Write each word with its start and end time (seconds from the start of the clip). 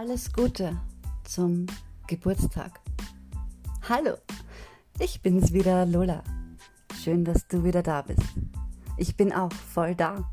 Alles 0.00 0.32
Gute 0.32 0.80
zum 1.24 1.66
Geburtstag. 2.06 2.80
Hallo, 3.86 4.14
ich 4.98 5.20
bin's 5.20 5.52
wieder, 5.52 5.84
Lola. 5.84 6.24
Schön, 7.02 7.22
dass 7.22 7.46
du 7.48 7.64
wieder 7.64 7.82
da 7.82 8.00
bist. 8.00 8.22
Ich 8.96 9.14
bin 9.18 9.30
auch 9.30 9.52
voll 9.52 9.94
da. 9.94 10.24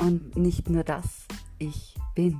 Und 0.00 0.36
nicht 0.36 0.70
nur 0.70 0.84
das, 0.84 1.26
ich 1.58 1.96
bin. 2.14 2.38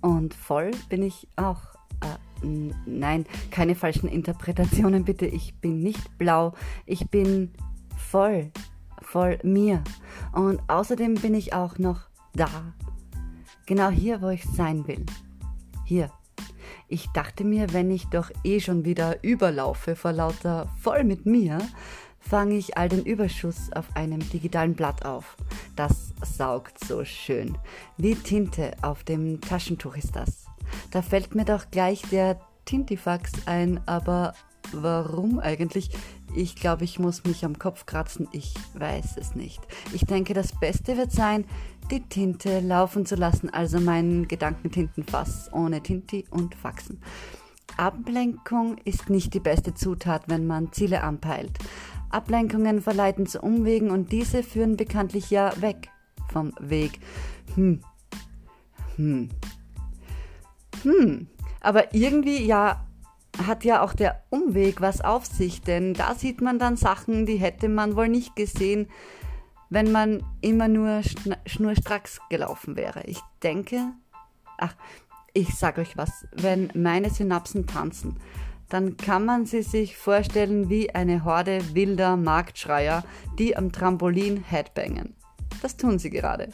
Und 0.00 0.32
voll 0.32 0.70
bin 0.88 1.02
ich 1.02 1.28
auch. 1.36 1.60
Äh, 2.00 2.46
nein, 2.86 3.26
keine 3.50 3.74
falschen 3.74 4.08
Interpretationen 4.08 5.04
bitte. 5.04 5.26
Ich 5.26 5.54
bin 5.56 5.82
nicht 5.82 6.16
blau. 6.16 6.54
Ich 6.86 7.10
bin 7.10 7.52
voll. 7.94 8.50
Voll 9.02 9.38
mir. 9.42 9.84
Und 10.32 10.62
außerdem 10.66 11.16
bin 11.16 11.34
ich 11.34 11.52
auch 11.52 11.76
noch 11.76 12.08
da. 12.32 12.48
Genau 13.66 13.90
hier, 13.90 14.22
wo 14.22 14.30
ich 14.30 14.46
sein 14.46 14.88
will. 14.88 15.04
Hier. 15.90 16.12
Ich 16.86 17.08
dachte 17.14 17.42
mir, 17.42 17.72
wenn 17.72 17.90
ich 17.90 18.06
doch 18.10 18.30
eh 18.44 18.60
schon 18.60 18.84
wieder 18.84 19.24
überlaufe 19.24 19.96
vor 19.96 20.12
lauter 20.12 20.68
voll 20.80 21.02
mit 21.02 21.26
mir, 21.26 21.58
fange 22.20 22.54
ich 22.54 22.78
all 22.78 22.88
den 22.88 23.04
Überschuss 23.04 23.72
auf 23.72 23.96
einem 23.96 24.20
digitalen 24.30 24.74
Blatt 24.74 25.04
auf. 25.04 25.36
Das 25.74 26.14
saugt 26.22 26.78
so 26.78 27.04
schön. 27.04 27.58
Wie 27.96 28.14
Tinte 28.14 28.70
auf 28.82 29.02
dem 29.02 29.40
Taschentuch 29.40 29.96
ist 29.96 30.14
das. 30.14 30.46
Da 30.92 31.02
fällt 31.02 31.34
mir 31.34 31.44
doch 31.44 31.72
gleich 31.72 32.02
der 32.02 32.38
Tintifax 32.66 33.32
ein, 33.46 33.80
aber 33.86 34.34
warum 34.70 35.40
eigentlich? 35.40 35.90
Ich 36.36 36.54
glaube, 36.54 36.84
ich 36.84 37.00
muss 37.00 37.24
mich 37.24 37.44
am 37.44 37.58
Kopf 37.58 37.84
kratzen. 37.86 38.28
Ich 38.30 38.54
weiß 38.74 39.16
es 39.16 39.34
nicht. 39.34 39.60
Ich 39.92 40.06
denke, 40.06 40.34
das 40.34 40.52
Beste 40.52 40.96
wird 40.96 41.10
sein, 41.10 41.46
die 41.90 42.02
Tinte 42.02 42.60
laufen 42.60 43.06
zu 43.06 43.16
lassen, 43.16 43.50
also 43.50 43.80
mein 43.80 44.28
Gedankentintenfass 44.28 45.50
ohne 45.52 45.82
Tinti 45.82 46.24
und 46.30 46.54
Faxen. 46.54 47.00
Ablenkung 47.76 48.76
ist 48.84 49.10
nicht 49.10 49.34
die 49.34 49.40
beste 49.40 49.74
Zutat, 49.74 50.24
wenn 50.26 50.46
man 50.46 50.72
Ziele 50.72 51.02
anpeilt. 51.02 51.58
Ablenkungen 52.10 52.82
verleiten 52.82 53.26
zu 53.26 53.40
Umwegen 53.40 53.90
und 53.90 54.12
diese 54.12 54.42
führen 54.42 54.76
bekanntlich 54.76 55.30
ja 55.30 55.52
weg 55.60 55.88
vom 56.32 56.52
Weg. 56.60 56.98
Hm. 57.54 57.80
Hm. 58.96 59.28
Hm. 60.82 61.26
Aber 61.60 61.94
irgendwie 61.94 62.44
ja 62.44 62.84
hat 63.46 63.64
ja 63.64 63.82
auch 63.82 63.94
der 63.94 64.22
Umweg 64.30 64.80
was 64.80 65.00
auf 65.00 65.24
sich, 65.24 65.62
denn 65.62 65.94
da 65.94 66.14
sieht 66.14 66.40
man 66.40 66.58
dann 66.58 66.76
Sachen, 66.76 67.26
die 67.26 67.36
hätte 67.36 67.68
man 67.68 67.96
wohl 67.96 68.08
nicht 68.08 68.36
gesehen, 68.36 68.88
wenn 69.70 69.92
man 69.92 70.22
immer 70.40 70.68
nur 70.68 71.00
schnurstracks 71.46 72.20
gelaufen 72.28 72.76
wäre. 72.76 73.04
Ich 73.06 73.20
denke, 73.42 73.92
ach, 74.58 74.74
ich 75.32 75.54
sag 75.54 75.78
euch 75.78 75.96
was, 75.96 76.26
wenn 76.32 76.70
meine 76.74 77.10
Synapsen 77.10 77.66
tanzen, 77.66 78.16
dann 78.68 78.96
kann 78.96 79.24
man 79.24 79.46
sie 79.46 79.62
sich 79.62 79.96
vorstellen 79.96 80.68
wie 80.68 80.94
eine 80.94 81.24
Horde 81.24 81.60
wilder 81.74 82.16
Marktschreier, 82.16 83.04
die 83.38 83.56
am 83.56 83.72
Trampolin 83.72 84.42
headbangen. 84.42 85.14
Das 85.62 85.76
tun 85.76 85.98
sie 85.98 86.10
gerade. 86.10 86.48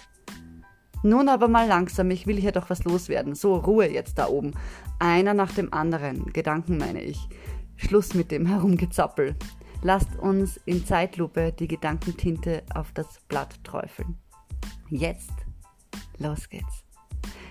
Nun 1.03 1.29
aber 1.29 1.49
mal 1.49 1.69
langsam, 1.69 2.11
ich 2.11 2.27
will 2.27 2.37
hier 2.37 2.53
doch 2.53 2.71
was 2.71 2.85
loswerden. 2.85 3.35
So, 3.35 3.55
Ruhe 3.55 3.89
jetzt 3.89 4.19
da 4.19 4.29
oben. 4.29 4.53
Einer 4.99 5.35
nach 5.35 5.53
dem 5.53 5.73
anderen. 5.73 6.33
Gedanken 6.33 6.79
meine 6.79 7.03
ich. 7.03 7.29
Schluss 7.77 8.15
mit 8.15 8.31
dem 8.31 8.47
Herumgezappel. 8.47 9.37
Lasst 9.83 10.17
uns 10.19 10.59
in 10.65 10.85
Zeitlupe 10.85 11.53
die 11.53 11.69
Gedankentinte 11.69 12.63
auf 12.75 12.93
das 12.93 13.21
Blatt 13.29 13.63
träufeln. 13.65 14.19
Jetzt, 14.89 15.33
los 16.19 16.49
geht's. 16.49 16.85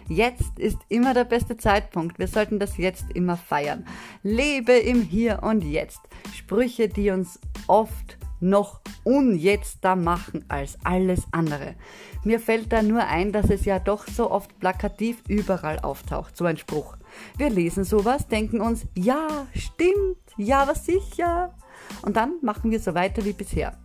Jetzt 0.07 0.59
ist 0.59 0.77
immer 0.89 1.13
der 1.13 1.23
beste 1.23 1.57
Zeitpunkt. 1.57 2.19
Wir 2.19 2.27
sollten 2.27 2.59
das 2.59 2.77
jetzt 2.77 3.05
immer 3.13 3.37
feiern. 3.37 3.85
Lebe 4.21 4.73
im 4.73 5.01
Hier 5.01 5.41
und 5.41 5.63
Jetzt. 5.63 6.01
Sprüche, 6.33 6.87
die 6.89 7.09
uns 7.09 7.39
oft 7.67 8.17
noch 8.39 8.81
unjetzter 9.03 9.95
machen 9.95 10.45
als 10.47 10.77
alles 10.83 11.23
andere. 11.31 11.75
Mir 12.23 12.39
fällt 12.39 12.71
da 12.71 12.83
nur 12.83 13.05
ein, 13.05 13.31
dass 13.31 13.49
es 13.49 13.65
ja 13.65 13.79
doch 13.79 14.07
so 14.07 14.29
oft 14.29 14.59
plakativ 14.59 15.23
überall 15.27 15.79
auftaucht, 15.79 16.37
so 16.37 16.45
ein 16.45 16.57
Spruch. 16.57 16.97
Wir 17.37 17.49
lesen 17.49 17.83
sowas, 17.83 18.27
denken 18.27 18.61
uns, 18.61 18.85
ja, 18.95 19.47
stimmt, 19.55 20.17
ja, 20.37 20.61
aber 20.61 20.75
sicher. 20.75 21.55
Und 22.01 22.15
dann 22.15 22.35
machen 22.41 22.71
wir 22.71 22.79
so 22.79 22.93
weiter 22.93 23.23
wie 23.25 23.33
bisher. 23.33 23.77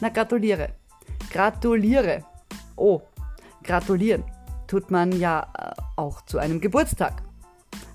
Na, 0.00 0.08
gratuliere. 0.08 0.70
Gratuliere. 1.30 2.24
Oh, 2.76 3.02
gratulieren 3.62 4.24
tut 4.66 4.90
man 4.90 5.12
ja 5.12 5.46
äh, 5.56 5.82
auch 5.96 6.22
zu 6.22 6.38
einem 6.38 6.60
Geburtstag. 6.60 7.22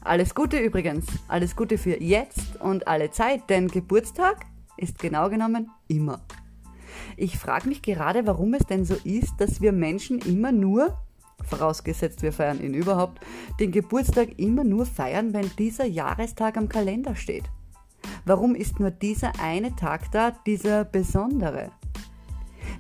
Alles 0.02 0.34
Gute 0.34 0.58
übrigens. 0.60 1.06
Alles 1.28 1.56
Gute 1.56 1.78
für 1.78 2.02
jetzt 2.02 2.62
und 2.62 2.88
alle 2.88 3.12
Zeit, 3.12 3.50
denn 3.50 3.68
Geburtstag 3.68 4.46
ist 4.78 4.98
genau 5.00 5.30
genommen 5.30 5.70
immer. 5.88 6.22
Ich 7.18 7.38
frage 7.38 7.68
mich 7.68 7.82
gerade, 7.82 8.26
warum 8.26 8.54
es 8.54 8.66
denn 8.66 8.86
so 8.86 8.96
ist, 9.04 9.34
dass 9.40 9.62
wir 9.62 9.72
Menschen 9.72 10.20
immer 10.20 10.52
nur, 10.52 10.98
vorausgesetzt 11.44 12.22
wir 12.22 12.32
feiern 12.32 12.62
ihn 12.62 12.74
überhaupt, 12.74 13.20
den 13.60 13.72
Geburtstag 13.72 14.40
immer 14.40 14.64
nur 14.64 14.86
feiern, 14.86 15.34
wenn 15.34 15.52
dieser 15.58 15.86
Jahrestag 15.86 16.56
am 16.56 16.70
Kalender 16.70 17.16
steht. 17.16 17.44
Warum 18.30 18.54
ist 18.54 18.80
nur 18.80 18.92
dieser 18.92 19.32
eine 19.42 19.76
Tag 19.76 20.12
da, 20.12 20.30
dieser 20.46 20.86
besondere? 20.86 21.72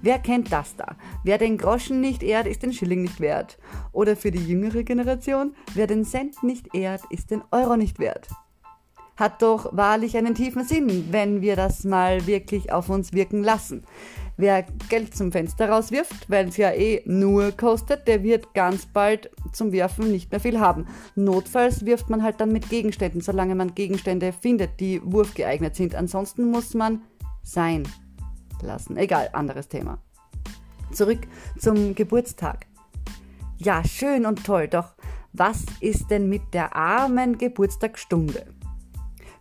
Wer 0.04 0.20
kennt 0.20 0.52
das 0.52 0.76
da? 0.76 0.96
Wer 1.24 1.40
den 1.40 1.58
Groschen 1.58 2.02
nicht 2.02 2.22
ehrt, 2.22 2.46
ist 2.46 2.62
den 2.62 2.72
Schilling 2.72 3.02
nicht 3.02 3.20
wert. 3.20 3.58
Oder 3.92 4.16
für 4.16 4.30
die 4.30 4.46
jüngere 4.46 4.84
Generation, 4.84 5.56
wer 5.74 5.88
den 5.88 6.06
Cent 6.06 6.44
nicht 6.44 6.76
ehrt, 6.76 7.02
ist 7.10 7.32
den 7.32 7.42
Euro 7.50 7.78
nicht 7.78 7.98
wert. 7.98 8.28
Hat 9.18 9.42
doch 9.42 9.76
wahrlich 9.76 10.16
einen 10.18 10.36
tiefen 10.36 10.66
Sinn, 10.66 11.08
wenn 11.10 11.42
wir 11.42 11.56
das 11.56 11.84
mal 11.84 12.28
wirklich 12.28 12.72
auf 12.72 12.88
uns 12.88 13.14
wirken 13.14 13.44
lassen. 13.44 13.86
Wer 14.42 14.64
Geld 14.88 15.18
zum 15.18 15.34
Fenster 15.34 15.68
rauswirft, 15.70 16.30
weil 16.30 16.48
es 16.48 16.56
ja 16.56 16.72
eh 16.72 17.02
nur 17.06 17.52
kostet, 17.52 18.08
der 18.08 18.24
wird 18.24 18.54
ganz 18.54 18.86
bald 18.86 19.30
zum 19.52 19.74
Werfen 19.74 20.14
nicht 20.14 20.32
mehr 20.32 20.40
viel 20.40 20.62
haben. 20.62 20.88
Notfalls 21.16 21.86
wirft 21.86 22.10
man 22.10 22.24
halt 22.24 22.40
dann 22.40 22.54
mit 22.54 22.70
Gegenständen, 22.70 23.20
solange 23.20 23.54
man 23.56 23.76
Gegenstände 23.76 24.32
findet, 24.32 24.80
die 24.80 25.02
wurfgeeignet 25.04 25.76
sind. 25.76 25.94
Ansonsten 25.94 26.50
muss 26.50 26.74
man 26.74 27.02
sein 27.44 27.84
lassen. 28.62 28.96
Egal, 28.96 29.28
anderes 29.34 29.68
Thema. 29.68 29.98
Zurück 30.94 31.28
zum 31.58 31.94
Geburtstag. 31.94 32.68
Ja, 33.58 33.84
schön 33.84 34.26
und 34.26 34.46
toll, 34.46 34.70
doch 34.70 34.94
was 35.34 35.66
ist 35.82 36.12
denn 36.12 36.30
mit 36.30 36.54
der 36.54 36.78
armen 36.78 37.38
Geburtstagsstunde? 37.38 38.46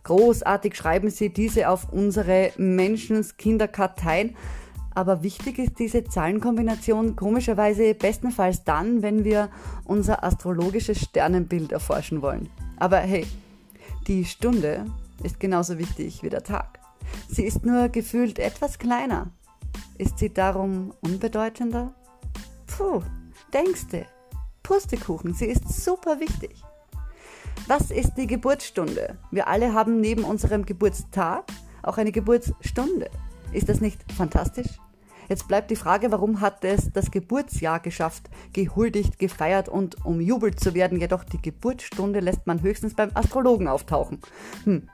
Großartig 0.02 0.74
schreiben 0.74 1.10
Sie 1.10 1.32
diese 1.32 1.68
auf 1.68 1.92
unsere 1.92 2.50
Menschenskinderkarteien 2.56 4.34
aber 4.98 5.22
wichtig 5.22 5.60
ist 5.60 5.78
diese 5.78 6.02
Zahlenkombination 6.02 7.14
komischerweise 7.14 7.94
bestenfalls 7.94 8.64
dann, 8.64 9.00
wenn 9.00 9.22
wir 9.22 9.48
unser 9.84 10.24
astrologisches 10.24 11.00
Sternenbild 11.00 11.70
erforschen 11.70 12.20
wollen. 12.20 12.48
Aber 12.78 12.96
hey, 12.96 13.24
die 14.08 14.24
Stunde 14.24 14.86
ist 15.22 15.38
genauso 15.38 15.78
wichtig 15.78 16.24
wie 16.24 16.30
der 16.30 16.42
Tag. 16.42 16.80
Sie 17.28 17.44
ist 17.44 17.64
nur 17.64 17.90
gefühlt 17.90 18.40
etwas 18.40 18.80
kleiner. 18.80 19.28
Ist 19.98 20.18
sie 20.18 20.34
darum 20.34 20.92
unbedeutender? 21.00 21.94
Puh, 22.66 23.00
denkste. 23.54 24.04
Pustekuchen, 24.64 25.32
sie 25.32 25.46
ist 25.46 25.84
super 25.84 26.18
wichtig. 26.18 26.56
Was 27.68 27.92
ist 27.92 28.14
die 28.16 28.26
Geburtsstunde? 28.26 29.16
Wir 29.30 29.46
alle 29.46 29.74
haben 29.74 30.00
neben 30.00 30.24
unserem 30.24 30.66
Geburtstag 30.66 31.44
auch 31.84 31.98
eine 31.98 32.10
Geburtsstunde. 32.10 33.08
Ist 33.52 33.68
das 33.68 33.80
nicht 33.80 34.00
fantastisch? 34.12 34.66
Jetzt 35.28 35.46
bleibt 35.46 35.70
die 35.70 35.76
Frage, 35.76 36.10
warum 36.10 36.40
hat 36.40 36.64
es 36.64 36.90
das 36.92 37.10
Geburtsjahr 37.10 37.80
geschafft, 37.80 38.30
gehuldigt, 38.52 39.18
gefeiert 39.18 39.68
und 39.68 40.04
umjubelt 40.04 40.58
zu 40.58 40.74
werden, 40.74 40.98
jedoch 40.98 41.24
die 41.24 41.40
Geburtsstunde 41.40 42.20
lässt 42.20 42.46
man 42.46 42.62
höchstens 42.62 42.94
beim 42.94 43.10
Astrologen 43.14 43.68
auftauchen. 43.68 44.20
Hm. 44.64 44.88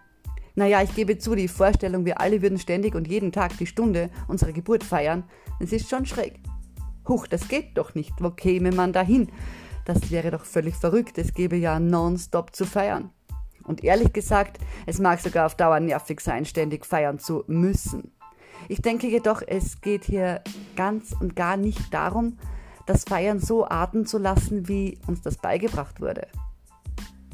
Naja, 0.57 0.83
ich 0.83 0.95
gebe 0.95 1.19
zu, 1.19 1.35
die 1.35 1.49
Vorstellung, 1.49 2.05
wir 2.05 2.21
alle 2.21 2.43
würden 2.43 2.59
ständig 2.59 2.95
und 2.95 3.09
jeden 3.09 3.33
Tag 3.33 3.57
die 3.59 3.67
Stunde 3.67 4.11
unserer 4.29 4.53
Geburt 4.53 4.85
feiern, 4.85 5.25
das 5.61 5.73
ist 5.73 5.89
schon 5.89 6.07
schräg. 6.07 6.41
Huch, 7.09 7.27
das 7.27 7.49
geht 7.49 7.77
doch 7.77 7.95
nicht. 7.95 8.15
Wo 8.21 8.31
käme 8.31 8.73
man 8.73 8.93
dahin? 8.93 9.31
Das 9.85 10.11
wäre 10.11 10.31
doch 10.31 10.45
völlig 10.45 10.75
verrückt. 10.75 11.19
Es 11.19 11.35
gäbe 11.35 11.57
ja 11.57 11.79
nonstop 11.79 12.55
zu 12.55 12.65
feiern. 12.65 13.11
Und 13.65 13.85
ehrlich 13.85 14.13
gesagt, 14.13 14.59
es 14.87 14.99
mag 14.99 15.21
sogar 15.21 15.47
auf 15.47 15.55
Dauer 15.55 15.81
nervig 15.81 16.21
sein, 16.21 16.45
ständig 16.45 16.87
feiern 16.87 17.19
zu 17.19 17.45
müssen. 17.47 18.13
Ich 18.69 18.83
denke 18.83 19.07
jedoch, 19.07 19.43
es 19.47 19.81
geht 19.81 20.05
hier 20.05 20.43
ganz 20.77 21.15
und 21.19 21.37
gar 21.37 21.57
nicht 21.57 21.93
darum, 21.93 22.39
das 22.87 23.05
Feiern 23.05 23.41
so 23.41 23.67
arten 23.67 24.07
zu 24.07 24.19
lassen, 24.19 24.69
wie 24.69 24.99
uns 25.07 25.23
das 25.23 25.37
beigebracht 25.37 26.01
wurde. 26.01 26.27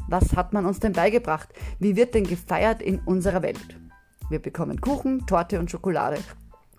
Was 0.09 0.35
hat 0.35 0.53
man 0.53 0.67
uns 0.67 0.81
denn 0.81 0.93
beigebracht? 0.93 1.49
Wie 1.79 1.97
wird 1.97 2.15
denn 2.15 2.25
gefeiert 2.25 2.83
in 2.83 2.99
unserer 3.01 3.43
Welt? 3.43 3.79
Wir 4.29 4.41
bekommen 4.41 4.81
Kuchen, 4.81 5.27
Torte 5.27 5.59
und 5.59 5.71
Schokolade. 5.71 6.19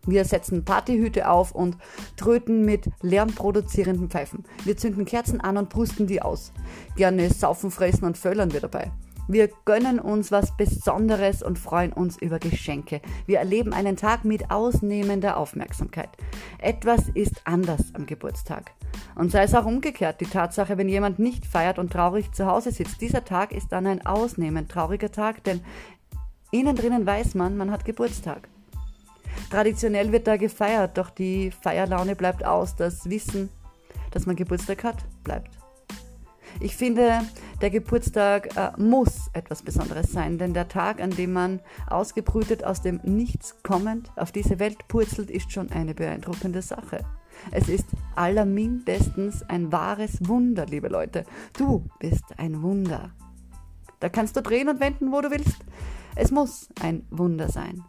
Wir 0.05 0.25
setzen 0.25 0.65
Partyhüte 0.65 1.29
auf 1.29 1.51
und 1.51 1.77
tröten 2.17 2.65
mit 2.65 2.89
lärmproduzierenden 3.01 4.09
Pfeifen. 4.09 4.43
Wir 4.63 4.75
zünden 4.75 5.05
Kerzen 5.05 5.41
an 5.41 5.57
und 5.57 5.69
pusten 5.69 6.07
die 6.07 6.21
aus. 6.21 6.51
Gerne 6.95 7.29
saufen, 7.29 7.69
fressen 7.69 8.05
und 8.05 8.17
völlern 8.17 8.51
wir 8.51 8.61
dabei. 8.61 8.91
Wir 9.27 9.49
gönnen 9.65 9.99
uns 9.99 10.31
was 10.31 10.55
Besonderes 10.57 11.43
und 11.43 11.59
freuen 11.59 11.93
uns 11.93 12.17
über 12.17 12.39
Geschenke. 12.39 13.01
Wir 13.25 13.39
erleben 13.39 13.73
einen 13.73 13.95
Tag 13.95 14.25
mit 14.25 14.51
ausnehmender 14.51 15.37
Aufmerksamkeit. 15.37 16.09
Etwas 16.59 17.09
ist 17.13 17.41
anders 17.45 17.93
am 17.93 18.05
Geburtstag. 18.05 18.71
Und 19.15 19.31
sei 19.31 19.43
es 19.43 19.55
auch 19.55 19.65
umgekehrt, 19.65 20.21
die 20.21 20.25
Tatsache, 20.25 20.77
wenn 20.77 20.89
jemand 20.89 21.19
nicht 21.19 21.45
feiert 21.45 21.79
und 21.79 21.93
traurig 21.93 22.31
zu 22.33 22.45
Hause 22.45 22.71
sitzt, 22.71 23.01
dieser 23.01 23.23
Tag 23.23 23.51
ist 23.51 23.71
dann 23.71 23.87
ein 23.87 24.05
ausnehmend 24.05 24.69
trauriger 24.69 25.11
Tag, 25.11 25.43
denn 25.43 25.61
innen 26.51 26.75
drinnen 26.75 27.05
weiß 27.05 27.35
man, 27.35 27.57
man 27.57 27.71
hat 27.71 27.85
Geburtstag. 27.85 28.47
Traditionell 29.49 30.11
wird 30.11 30.27
da 30.27 30.37
gefeiert, 30.37 30.97
doch 30.97 31.09
die 31.09 31.51
Feierlaune 31.51 32.15
bleibt 32.15 32.45
aus. 32.45 32.75
Das 32.75 33.09
Wissen, 33.09 33.49
dass 34.11 34.25
man 34.25 34.35
Geburtstag 34.35 34.83
hat, 34.83 34.97
bleibt. 35.23 35.51
Ich 36.59 36.75
finde, 36.75 37.21
der 37.61 37.69
Geburtstag 37.69 38.57
äh, 38.57 38.71
muss 38.77 39.29
etwas 39.33 39.61
Besonderes 39.61 40.11
sein, 40.11 40.37
denn 40.37 40.53
der 40.53 40.67
Tag, 40.67 40.99
an 40.99 41.11
dem 41.11 41.33
man 41.33 41.59
ausgebrütet 41.87 42.63
aus 42.63 42.81
dem 42.81 42.99
Nichts 43.03 43.55
kommend 43.63 44.11
auf 44.15 44.31
diese 44.31 44.59
Welt 44.59 44.87
purzelt, 44.87 45.29
ist 45.29 45.51
schon 45.51 45.71
eine 45.71 45.93
beeindruckende 45.93 46.61
Sache. 46.61 47.05
Es 47.51 47.69
ist 47.69 47.87
allermindestens 48.15 49.43
ein 49.43 49.71
wahres 49.71 50.27
Wunder, 50.27 50.65
liebe 50.65 50.87
Leute. 50.87 51.25
Du 51.57 51.85
bist 51.99 52.23
ein 52.37 52.61
Wunder. 52.61 53.11
Da 53.99 54.09
kannst 54.09 54.35
du 54.35 54.41
drehen 54.41 54.69
und 54.69 54.79
wenden, 54.79 55.11
wo 55.11 55.21
du 55.21 55.31
willst. 55.31 55.57
Es 56.15 56.31
muss 56.31 56.69
ein 56.81 57.05
Wunder 57.09 57.49
sein. 57.49 57.83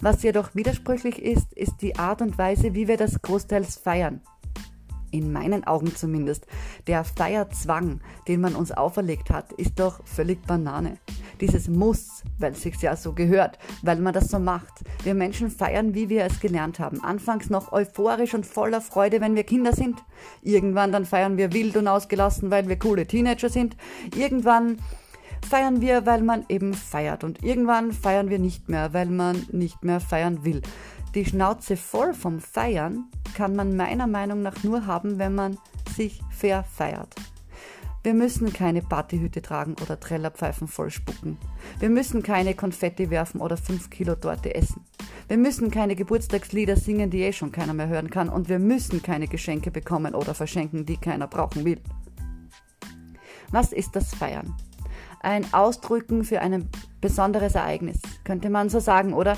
Was 0.00 0.22
jedoch 0.22 0.54
widersprüchlich 0.54 1.20
ist, 1.20 1.52
ist 1.52 1.82
die 1.82 1.98
Art 1.98 2.22
und 2.22 2.38
Weise, 2.38 2.74
wie 2.74 2.88
wir 2.88 2.96
das 2.96 3.20
großteils 3.20 3.76
feiern. 3.76 4.22
In 5.10 5.32
meinen 5.32 5.64
Augen 5.64 5.94
zumindest. 5.94 6.46
Der 6.86 7.04
Feierzwang, 7.04 8.00
den 8.26 8.40
man 8.40 8.54
uns 8.54 8.72
auferlegt 8.72 9.30
hat, 9.30 9.52
ist 9.52 9.78
doch 9.78 10.04
völlig 10.04 10.46
Banane. 10.46 10.98
Dieses 11.40 11.68
Muss, 11.68 12.22
weil 12.38 12.52
es 12.52 12.62
sich 12.62 12.80
ja 12.82 12.96
so 12.96 13.12
gehört, 13.12 13.58
weil 13.82 13.98
man 14.00 14.12
das 14.12 14.28
so 14.28 14.38
macht. 14.38 14.84
Wir 15.04 15.14
Menschen 15.14 15.50
feiern, 15.50 15.94
wie 15.94 16.08
wir 16.08 16.24
es 16.24 16.40
gelernt 16.40 16.78
haben. 16.78 17.02
Anfangs 17.02 17.48
noch 17.48 17.72
euphorisch 17.72 18.34
und 18.34 18.44
voller 18.44 18.80
Freude, 18.80 19.20
wenn 19.20 19.36
wir 19.36 19.44
Kinder 19.44 19.72
sind. 19.72 20.02
Irgendwann 20.42 20.92
dann 20.92 21.04
feiern 21.04 21.36
wir 21.36 21.52
wild 21.52 21.76
und 21.76 21.88
ausgelassen, 21.88 22.50
weil 22.50 22.68
wir 22.68 22.78
coole 22.78 23.06
Teenager 23.06 23.48
sind. 23.48 23.76
Irgendwann 24.16 24.78
feiern 25.48 25.80
wir, 25.80 26.06
weil 26.06 26.22
man 26.22 26.44
eben 26.48 26.74
feiert. 26.74 27.24
Und 27.24 27.42
irgendwann 27.42 27.92
feiern 27.92 28.30
wir 28.30 28.38
nicht 28.38 28.68
mehr, 28.68 28.92
weil 28.92 29.06
man 29.06 29.46
nicht 29.50 29.84
mehr 29.84 30.00
feiern 30.00 30.44
will. 30.44 30.62
Die 31.18 31.24
Schnauze 31.24 31.76
voll 31.76 32.14
vom 32.14 32.38
Feiern 32.38 33.06
kann 33.34 33.56
man 33.56 33.74
meiner 33.74 34.06
Meinung 34.06 34.40
nach 34.40 34.62
nur 34.62 34.86
haben, 34.86 35.18
wenn 35.18 35.34
man 35.34 35.58
sich 35.96 36.22
verfeiert. 36.30 37.12
Wir 38.04 38.14
müssen 38.14 38.52
keine 38.52 38.82
Partyhüte 38.82 39.42
tragen 39.42 39.74
oder 39.82 39.98
Trellerpfeifen 39.98 40.68
vollspucken. 40.68 41.36
Wir 41.80 41.90
müssen 41.90 42.22
keine 42.22 42.54
Konfetti 42.54 43.10
werfen 43.10 43.40
oder 43.40 43.56
5 43.56 43.90
Kilo 43.90 44.14
Torte 44.14 44.54
essen. 44.54 44.84
Wir 45.26 45.38
müssen 45.38 45.72
keine 45.72 45.96
Geburtstagslieder 45.96 46.76
singen, 46.76 47.10
die 47.10 47.22
eh 47.22 47.32
schon 47.32 47.50
keiner 47.50 47.74
mehr 47.74 47.88
hören 47.88 48.10
kann. 48.10 48.28
Und 48.28 48.48
wir 48.48 48.60
müssen 48.60 49.02
keine 49.02 49.26
Geschenke 49.26 49.72
bekommen 49.72 50.14
oder 50.14 50.34
verschenken, 50.34 50.86
die 50.86 50.98
keiner 50.98 51.26
brauchen 51.26 51.64
will. 51.64 51.80
Was 53.50 53.72
ist 53.72 53.96
das 53.96 54.14
Feiern? 54.14 54.54
ein 55.20 55.52
Ausdrücken 55.52 56.24
für 56.24 56.40
ein 56.40 56.68
besonderes 57.00 57.54
Ereignis, 57.54 57.98
könnte 58.24 58.50
man 58.50 58.68
so 58.68 58.80
sagen, 58.80 59.12
oder 59.12 59.36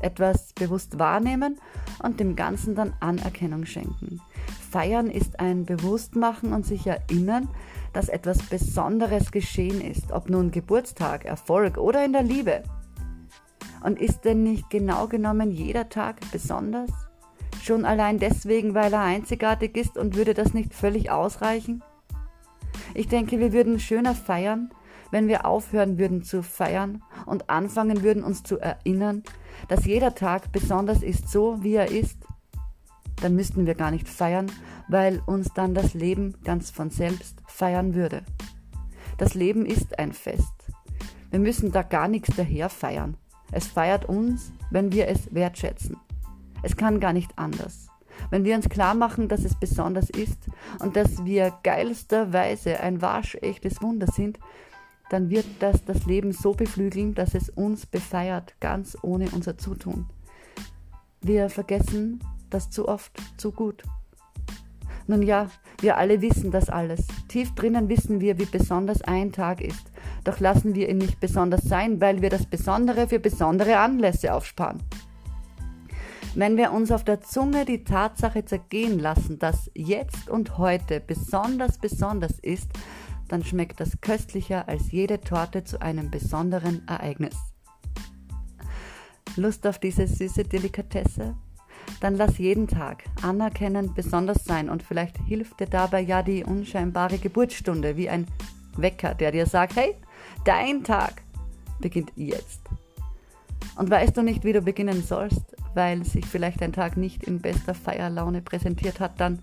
etwas 0.00 0.52
bewusst 0.52 0.98
wahrnehmen 0.98 1.58
und 2.02 2.20
dem 2.20 2.36
Ganzen 2.36 2.74
dann 2.74 2.94
Anerkennung 3.00 3.66
schenken. 3.66 4.20
Feiern 4.70 5.10
ist 5.10 5.40
ein 5.40 5.64
Bewusstmachen 5.64 6.52
und 6.52 6.64
sich 6.64 6.86
erinnern, 6.86 7.48
dass 7.92 8.08
etwas 8.08 8.38
Besonderes 8.42 9.32
geschehen 9.32 9.80
ist, 9.80 10.12
ob 10.12 10.30
nun 10.30 10.50
Geburtstag, 10.50 11.24
Erfolg 11.24 11.76
oder 11.76 12.04
in 12.04 12.12
der 12.12 12.22
Liebe. 12.22 12.62
Und 13.82 13.98
ist 13.98 14.24
denn 14.24 14.42
nicht 14.42 14.70
genau 14.70 15.08
genommen 15.08 15.50
jeder 15.50 15.88
Tag 15.88 16.20
besonders? 16.30 16.90
Schon 17.62 17.84
allein 17.84 18.18
deswegen, 18.18 18.74
weil 18.74 18.92
er 18.92 19.00
einzigartig 19.00 19.76
ist 19.76 19.98
und 19.98 20.16
würde 20.16 20.34
das 20.34 20.54
nicht 20.54 20.74
völlig 20.74 21.10
ausreichen? 21.10 21.82
Ich 22.94 23.08
denke, 23.08 23.38
wir 23.38 23.52
würden 23.52 23.78
schöner 23.80 24.14
feiern, 24.14 24.70
wenn 25.10 25.28
wir 25.28 25.46
aufhören 25.46 25.98
würden 25.98 26.22
zu 26.22 26.42
feiern 26.42 27.02
und 27.26 27.50
anfangen 27.50 28.02
würden 28.02 28.24
uns 28.24 28.42
zu 28.42 28.58
erinnern, 28.58 29.22
dass 29.68 29.84
jeder 29.84 30.14
Tag 30.14 30.52
besonders 30.52 31.02
ist, 31.02 31.30
so 31.30 31.62
wie 31.62 31.74
er 31.74 31.90
ist, 31.90 32.18
dann 33.20 33.34
müssten 33.34 33.66
wir 33.66 33.74
gar 33.74 33.90
nicht 33.90 34.08
feiern, 34.08 34.50
weil 34.88 35.22
uns 35.26 35.52
dann 35.54 35.74
das 35.74 35.94
Leben 35.94 36.34
ganz 36.44 36.70
von 36.70 36.90
selbst 36.90 37.42
feiern 37.46 37.94
würde. 37.94 38.22
Das 39.18 39.34
Leben 39.34 39.66
ist 39.66 39.98
ein 39.98 40.12
Fest. 40.12 40.54
Wir 41.30 41.38
müssen 41.38 41.72
da 41.72 41.82
gar 41.82 42.08
nichts 42.08 42.34
daher 42.36 42.68
feiern. 42.68 43.16
Es 43.52 43.66
feiert 43.66 44.06
uns, 44.06 44.52
wenn 44.70 44.92
wir 44.92 45.08
es 45.08 45.34
wertschätzen. 45.34 45.96
Es 46.62 46.76
kann 46.76 47.00
gar 47.00 47.12
nicht 47.12 47.30
anders. 47.36 47.88
Wenn 48.30 48.44
wir 48.44 48.54
uns 48.54 48.68
klar 48.68 48.94
machen, 48.94 49.28
dass 49.28 49.44
es 49.44 49.54
besonders 49.54 50.10
ist 50.10 50.38
und 50.78 50.96
dass 50.96 51.24
wir 51.24 51.52
geilsterweise 51.62 52.80
ein 52.80 53.00
waschechtes 53.00 53.80
Wunder 53.80 54.06
sind, 54.06 54.38
dann 55.10 55.28
wird 55.28 55.46
das 55.58 55.84
das 55.84 56.06
Leben 56.06 56.32
so 56.32 56.52
beflügeln, 56.52 57.14
dass 57.14 57.34
es 57.34 57.50
uns 57.50 57.84
befeiert, 57.84 58.54
ganz 58.60 58.96
ohne 59.02 59.28
unser 59.30 59.58
Zutun. 59.58 60.06
Wir 61.20 61.50
vergessen 61.50 62.20
das 62.48 62.70
zu 62.70 62.88
oft, 62.88 63.12
zu 63.36 63.52
gut. 63.52 63.82
Nun 65.06 65.22
ja, 65.22 65.50
wir 65.80 65.96
alle 65.96 66.22
wissen 66.22 66.50
das 66.50 66.70
alles. 66.70 67.06
Tief 67.28 67.54
drinnen 67.54 67.88
wissen 67.88 68.20
wir, 68.20 68.38
wie 68.38 68.44
besonders 68.44 69.02
ein 69.02 69.32
Tag 69.32 69.60
ist. 69.60 69.90
Doch 70.24 70.38
lassen 70.38 70.74
wir 70.74 70.88
ihn 70.88 70.98
nicht 70.98 71.18
besonders 71.18 71.62
sein, 71.62 72.00
weil 72.00 72.22
wir 72.22 72.30
das 72.30 72.46
Besondere 72.46 73.08
für 73.08 73.18
besondere 73.18 73.78
Anlässe 73.78 74.32
aufsparen. 74.32 74.80
Wenn 76.36 76.56
wir 76.56 76.70
uns 76.70 76.92
auf 76.92 77.02
der 77.02 77.20
Zunge 77.22 77.64
die 77.64 77.82
Tatsache 77.82 78.44
zergehen 78.44 79.00
lassen, 79.00 79.40
dass 79.40 79.70
jetzt 79.74 80.30
und 80.30 80.58
heute 80.58 81.00
besonders 81.00 81.78
besonders 81.78 82.38
ist, 82.38 82.68
dann 83.30 83.44
schmeckt 83.44 83.78
das 83.80 84.00
köstlicher 84.00 84.68
als 84.68 84.90
jede 84.90 85.20
Torte 85.20 85.62
zu 85.62 85.80
einem 85.80 86.10
besonderen 86.10 86.86
Ereignis. 86.88 87.36
Lust 89.36 89.66
auf 89.66 89.78
diese 89.78 90.06
süße 90.06 90.42
Delikatesse? 90.44 91.36
Dann 92.00 92.16
lass 92.16 92.38
jeden 92.38 92.66
Tag 92.66 93.04
anerkennend 93.22 93.94
besonders 93.94 94.44
sein 94.44 94.68
und 94.68 94.82
vielleicht 94.82 95.16
hilft 95.26 95.60
dir 95.60 95.66
dabei 95.66 96.00
ja 96.00 96.22
die 96.22 96.44
unscheinbare 96.44 97.18
Geburtsstunde 97.18 97.96
wie 97.96 98.08
ein 98.08 98.26
Wecker, 98.76 99.14
der 99.14 99.30
dir 99.30 99.46
sagt, 99.46 99.76
hey, 99.76 99.94
dein 100.44 100.82
Tag 100.82 101.22
beginnt 101.78 102.12
jetzt. 102.16 102.60
Und 103.76 103.90
weißt 103.90 104.16
du 104.16 104.22
nicht, 104.22 104.44
wie 104.44 104.52
du 104.52 104.60
beginnen 104.60 105.02
sollst, 105.02 105.56
weil 105.74 106.04
sich 106.04 106.26
vielleicht 106.26 106.62
ein 106.62 106.72
Tag 106.72 106.96
nicht 106.96 107.24
in 107.24 107.40
bester 107.40 107.74
Feierlaune 107.74 108.42
präsentiert 108.42 108.98
hat, 108.98 109.20
dann 109.20 109.40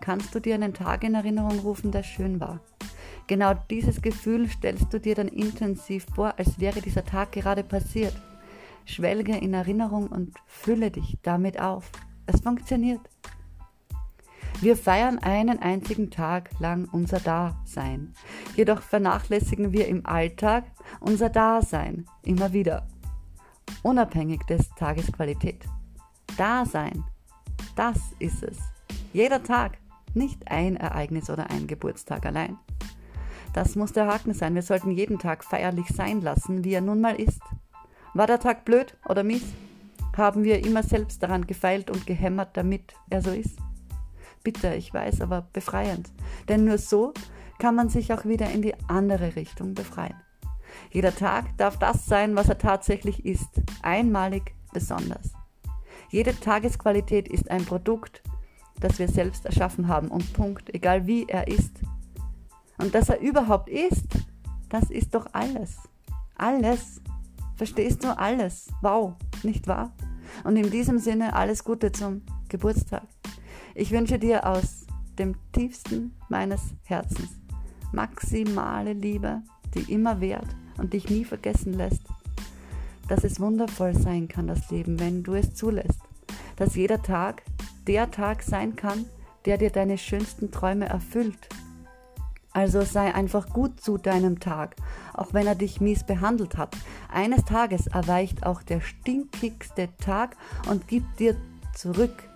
kannst 0.00 0.34
du 0.34 0.40
dir 0.40 0.54
einen 0.54 0.74
Tag 0.74 1.04
in 1.04 1.14
Erinnerung 1.14 1.58
rufen, 1.58 1.92
der 1.92 2.02
schön 2.02 2.40
war. 2.40 2.60
Genau 3.26 3.54
dieses 3.70 4.00
Gefühl 4.02 4.48
stellst 4.48 4.92
du 4.92 5.00
dir 5.00 5.16
dann 5.16 5.28
intensiv 5.28 6.06
vor, 6.14 6.34
als 6.38 6.60
wäre 6.60 6.80
dieser 6.80 7.04
Tag 7.04 7.32
gerade 7.32 7.64
passiert. 7.64 8.14
Schwelge 8.84 9.36
in 9.36 9.52
Erinnerung 9.52 10.06
und 10.06 10.34
fülle 10.46 10.92
dich 10.92 11.18
damit 11.22 11.60
auf. 11.60 11.90
Es 12.26 12.40
funktioniert. 12.40 13.00
Wir 14.60 14.76
feiern 14.76 15.18
einen 15.18 15.58
einzigen 15.58 16.10
Tag 16.10 16.50
lang 16.60 16.88
unser 16.90 17.20
Dasein. 17.20 18.14
Jedoch 18.54 18.80
vernachlässigen 18.80 19.72
wir 19.72 19.86
im 19.88 20.06
Alltag 20.06 20.64
unser 21.00 21.28
Dasein 21.28 22.06
immer 22.22 22.52
wieder. 22.52 22.86
Unabhängig 23.82 24.40
des 24.48 24.70
Tagesqualität. 24.76 25.64
Dasein, 26.38 27.04
das 27.74 27.98
ist 28.18 28.42
es. 28.42 28.58
Jeder 29.12 29.42
Tag, 29.42 29.78
nicht 30.14 30.50
ein 30.50 30.76
Ereignis 30.76 31.28
oder 31.28 31.50
ein 31.50 31.66
Geburtstag 31.66 32.24
allein. 32.24 32.56
Das 33.56 33.74
muss 33.74 33.94
der 33.94 34.06
Haken 34.06 34.34
sein. 34.34 34.54
Wir 34.54 34.60
sollten 34.60 34.90
jeden 34.90 35.18
Tag 35.18 35.42
feierlich 35.42 35.88
sein 35.88 36.20
lassen, 36.20 36.62
wie 36.62 36.74
er 36.74 36.82
nun 36.82 37.00
mal 37.00 37.18
ist. 37.18 37.40
War 38.12 38.26
der 38.26 38.38
Tag 38.38 38.66
blöd 38.66 38.98
oder 39.08 39.24
mies? 39.24 39.44
Haben 40.14 40.44
wir 40.44 40.62
immer 40.62 40.82
selbst 40.82 41.22
daran 41.22 41.46
gefeilt 41.46 41.90
und 41.90 42.06
gehämmert, 42.06 42.54
damit 42.58 42.92
er 43.08 43.22
so 43.22 43.30
ist? 43.30 43.58
Bitter, 44.44 44.76
ich 44.76 44.92
weiß, 44.92 45.22
aber 45.22 45.48
befreiend. 45.54 46.10
Denn 46.50 46.66
nur 46.66 46.76
so 46.76 47.14
kann 47.58 47.74
man 47.74 47.88
sich 47.88 48.12
auch 48.12 48.26
wieder 48.26 48.50
in 48.50 48.60
die 48.60 48.74
andere 48.88 49.36
Richtung 49.36 49.72
befreien. 49.72 50.20
Jeder 50.90 51.14
Tag 51.14 51.56
darf 51.56 51.78
das 51.78 52.04
sein, 52.04 52.36
was 52.36 52.50
er 52.50 52.58
tatsächlich 52.58 53.24
ist. 53.24 53.48
Einmalig, 53.80 54.54
besonders. 54.74 55.32
Jede 56.10 56.38
Tagesqualität 56.38 57.26
ist 57.26 57.50
ein 57.50 57.64
Produkt, 57.64 58.22
das 58.80 58.98
wir 58.98 59.08
selbst 59.08 59.46
erschaffen 59.46 59.88
haben 59.88 60.08
und 60.08 60.34
Punkt, 60.34 60.74
egal 60.74 61.06
wie 61.06 61.24
er 61.26 61.48
ist, 61.48 61.80
und 62.78 62.94
dass 62.94 63.08
er 63.08 63.20
überhaupt 63.20 63.68
ist, 63.68 64.06
das 64.68 64.90
ist 64.90 65.14
doch 65.14 65.26
alles. 65.32 65.76
Alles. 66.36 67.00
Verstehst 67.56 68.04
du 68.04 68.16
alles? 68.16 68.68
Wow, 68.82 69.14
nicht 69.42 69.66
wahr? 69.66 69.92
Und 70.44 70.56
in 70.56 70.70
diesem 70.70 70.98
Sinne 70.98 71.34
alles 71.34 71.64
Gute 71.64 71.92
zum 71.92 72.22
Geburtstag. 72.48 73.04
Ich 73.74 73.90
wünsche 73.90 74.18
dir 74.18 74.46
aus 74.46 74.86
dem 75.18 75.34
tiefsten 75.52 76.14
meines 76.28 76.74
Herzens 76.82 77.30
maximale 77.92 78.92
Liebe, 78.92 79.42
die 79.74 79.92
immer 79.92 80.20
währt 80.20 80.48
und 80.78 80.92
dich 80.92 81.08
nie 81.08 81.24
vergessen 81.24 81.72
lässt. 81.72 82.02
Dass 83.08 83.24
es 83.24 83.40
wundervoll 83.40 83.94
sein 83.94 84.28
kann, 84.28 84.46
das 84.46 84.70
Leben, 84.70 84.98
wenn 85.00 85.22
du 85.22 85.34
es 85.34 85.54
zulässt. 85.54 86.00
Dass 86.56 86.74
jeder 86.74 87.02
Tag 87.02 87.42
der 87.86 88.10
Tag 88.10 88.42
sein 88.42 88.76
kann, 88.76 89.06
der 89.44 89.58
dir 89.58 89.70
deine 89.70 89.96
schönsten 89.96 90.50
Träume 90.50 90.86
erfüllt. 90.86 91.48
Also 92.56 92.80
sei 92.80 93.14
einfach 93.14 93.50
gut 93.50 93.82
zu 93.82 93.98
deinem 93.98 94.40
Tag, 94.40 94.76
auch 95.12 95.34
wenn 95.34 95.46
er 95.46 95.56
dich 95.56 95.82
mies 95.82 96.04
behandelt 96.04 96.56
hat. 96.56 96.74
Eines 97.12 97.44
Tages 97.44 97.86
erweicht 97.86 98.46
auch 98.46 98.62
der 98.62 98.80
stinkigste 98.80 99.94
Tag 99.98 100.38
und 100.66 100.88
gibt 100.88 101.20
dir 101.20 101.36
zurück, 101.74 102.30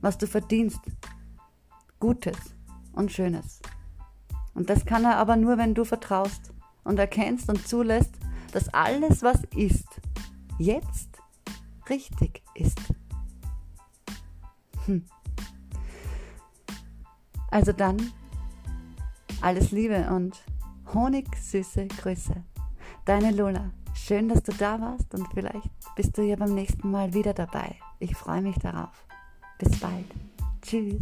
was 0.00 0.16
du 0.16 0.26
verdienst. 0.26 0.80
Gutes 2.00 2.38
und 2.94 3.12
Schönes. 3.12 3.60
Und 4.54 4.70
das 4.70 4.86
kann 4.86 5.04
er 5.04 5.18
aber 5.18 5.36
nur, 5.36 5.58
wenn 5.58 5.74
du 5.74 5.84
vertraust 5.84 6.54
und 6.82 6.98
erkennst 6.98 7.50
und 7.50 7.68
zulässt, 7.68 8.14
dass 8.52 8.72
alles, 8.72 9.22
was 9.22 9.42
ist, 9.54 10.00
jetzt 10.58 11.10
richtig 11.90 12.42
ist. 12.54 12.80
Hm. 14.86 15.04
Also 17.50 17.72
dann, 17.72 18.14
alles 19.44 19.72
Liebe 19.72 20.08
und 20.10 20.42
honigsüße 20.94 21.86
Grüße. 21.88 22.34
Deine 23.04 23.30
Lola. 23.30 23.70
Schön, 23.94 24.30
dass 24.30 24.42
du 24.42 24.52
da 24.52 24.80
warst 24.80 25.14
und 25.14 25.28
vielleicht 25.34 25.70
bist 25.94 26.16
du 26.16 26.22
ja 26.22 26.36
beim 26.36 26.54
nächsten 26.54 26.90
Mal 26.90 27.12
wieder 27.12 27.34
dabei. 27.34 27.76
Ich 27.98 28.16
freue 28.16 28.40
mich 28.40 28.56
darauf. 28.56 29.06
Bis 29.58 29.78
bald. 29.78 30.06
Tschüss. 30.62 31.00